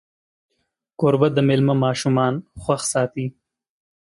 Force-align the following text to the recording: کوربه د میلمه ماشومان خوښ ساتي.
کوربه 0.99 1.27
د 1.33 1.37
میلمه 1.47 1.75
ماشومان 1.85 2.33
خوښ 2.61 2.81
ساتي. 2.93 3.25